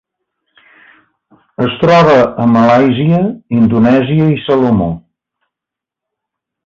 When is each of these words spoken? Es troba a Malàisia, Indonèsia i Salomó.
Es 1.65 1.75
troba 1.83 2.15
a 2.43 2.47
Malàisia, 2.55 3.21
Indonèsia 3.59 4.33
i 4.37 4.41
Salomó. 4.49 4.89